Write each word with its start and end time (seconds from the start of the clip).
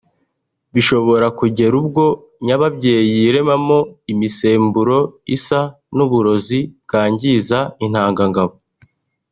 bishobora 0.73 1.27
kugera 1.39 1.73
ubwo 1.81 2.03
nyababyeyi 2.45 3.09
yiremamo 3.21 3.79
imisemburo 4.13 4.97
isa 5.35 5.59
n’uburozi 5.95 6.59
bwangiza 6.85 7.59
intanga 7.85 8.23
ngabo 8.31 8.55